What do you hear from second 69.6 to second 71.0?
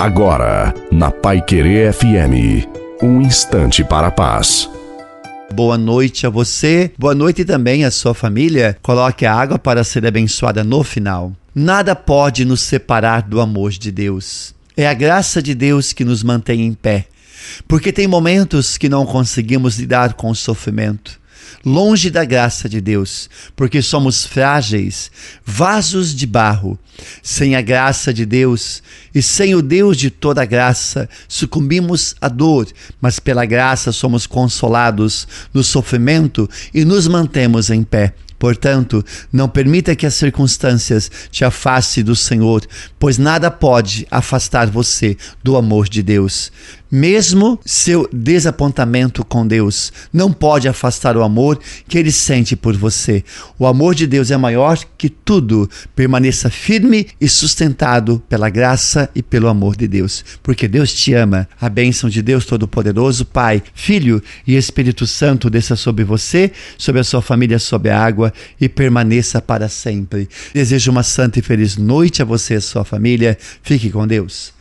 sempre. Desejo